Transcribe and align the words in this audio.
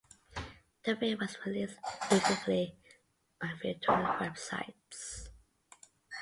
The 0.83 0.95
film 0.95 1.19
was 1.21 1.37
released 1.45 1.77
illegally 2.09 2.75
on 3.39 3.55
few 3.59 3.75
torrent 3.75 4.17
websites. 4.19 5.29